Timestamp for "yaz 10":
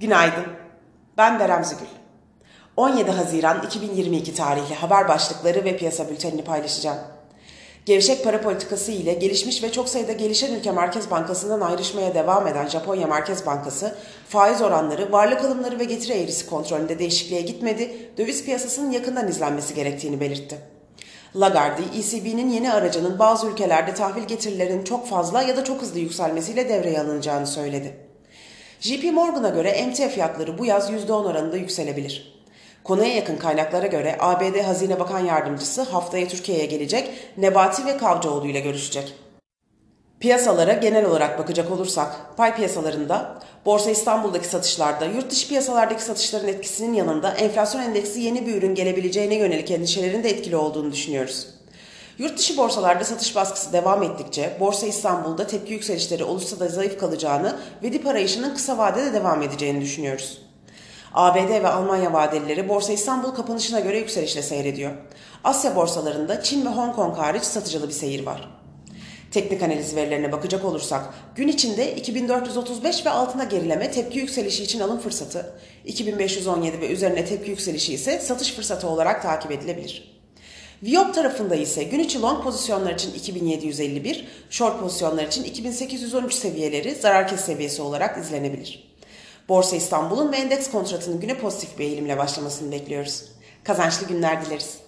30.66-31.12